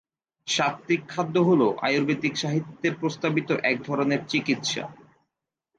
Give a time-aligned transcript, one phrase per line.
[0.47, 4.83] সাত্ত্বিক খাদ্য হল আয়ুর্বেদিক সাহিত্যে প্রস্তাবিত এক ধরনের চিকিৎসা।